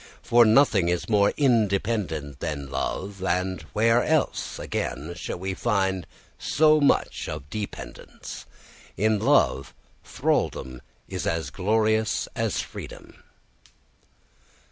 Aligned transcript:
For 0.23 0.45
nothing 0.45 0.89
is 0.89 1.07
more 1.07 1.31
independent 1.37 2.39
than 2.39 2.71
love, 2.71 3.23
and 3.23 3.61
where 3.73 4.03
else, 4.03 4.57
again, 4.57 5.13
shall 5.15 5.37
we 5.37 5.53
find 5.53 6.07
so 6.39 6.79
much 6.81 7.29
of 7.29 7.47
dependence? 7.51 8.47
In 8.97 9.19
love, 9.19 9.75
thraldom 10.03 10.81
is 11.07 11.27
as 11.27 11.51
glorious 11.51 12.27
as 12.35 12.61
freedom. 12.61 13.21